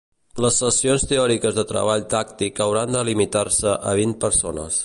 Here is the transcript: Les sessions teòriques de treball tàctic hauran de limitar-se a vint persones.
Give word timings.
Les 0.43 0.55
sessions 0.61 1.05
teòriques 1.11 1.59
de 1.59 1.67
treball 1.73 2.07
tàctic 2.15 2.65
hauran 2.67 2.97
de 2.97 3.07
limitar-se 3.13 3.79
a 3.93 3.97
vint 4.01 4.21
persones. 4.27 4.79